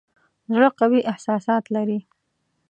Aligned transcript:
زړه 0.51 0.69
قوي 0.79 1.01
احساسات 1.11 1.63
لري. 1.75 1.99